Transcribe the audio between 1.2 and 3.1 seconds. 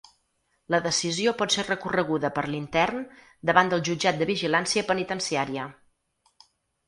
pot ser recorreguda per l’intern